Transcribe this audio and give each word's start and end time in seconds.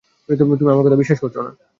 তুমি 0.51 0.71
আমার 0.71 0.85
কথা 0.85 1.01
বিশ্বাস 1.01 1.19
করছ 1.19 1.35
না! 1.37 1.51